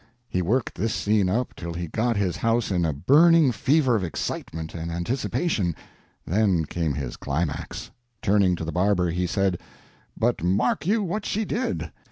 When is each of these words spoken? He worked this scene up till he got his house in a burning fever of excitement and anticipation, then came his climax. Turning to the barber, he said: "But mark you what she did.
He 0.27 0.41
worked 0.41 0.73
this 0.73 0.95
scene 0.95 1.29
up 1.29 1.53
till 1.55 1.75
he 1.75 1.85
got 1.87 2.17
his 2.17 2.37
house 2.37 2.71
in 2.71 2.85
a 2.85 2.91
burning 2.91 3.51
fever 3.51 3.95
of 3.95 4.03
excitement 4.03 4.73
and 4.73 4.91
anticipation, 4.91 5.75
then 6.25 6.65
came 6.65 6.95
his 6.95 7.15
climax. 7.17 7.91
Turning 8.19 8.55
to 8.55 8.65
the 8.65 8.71
barber, 8.71 9.11
he 9.11 9.27
said: 9.27 9.59
"But 10.17 10.43
mark 10.43 10.87
you 10.87 11.03
what 11.03 11.23
she 11.23 11.45
did. 11.45 11.91